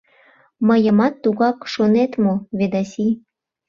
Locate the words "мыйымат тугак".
0.67-1.57